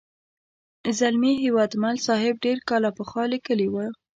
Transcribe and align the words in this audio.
زلمي 0.99 1.33
هیوادمل 1.43 1.95
صاحب 2.07 2.35
ډېر 2.45 2.57
کاله 2.69 2.89
پخوا 2.97 3.23
لیکلې 3.33 3.67
وه. 3.73 3.85